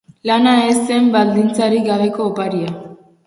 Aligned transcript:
Lana 0.27 0.53
ez 0.69 0.77
zen 0.87 1.05
baldintzarik 1.17 1.85
gabeko 1.91 2.27
oparia. 2.31 2.73